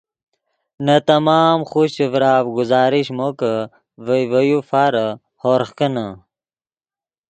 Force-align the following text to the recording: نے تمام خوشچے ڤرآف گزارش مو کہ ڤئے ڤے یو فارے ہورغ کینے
نے 0.85 0.97
تمام 1.11 1.57
خوشچے 1.71 2.05
ڤرآف 2.13 2.45
گزارش 2.57 3.07
مو 3.17 3.29
کہ 3.39 3.53
ڤئے 4.05 4.23
ڤے 4.31 4.41
یو 4.49 4.59
فارے 4.69 5.07
ہورغ 5.41 5.69
کینے 5.77 6.07